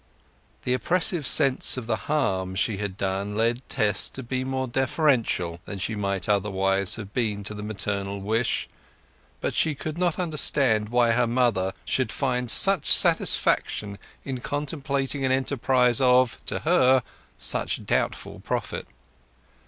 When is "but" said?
9.41-9.53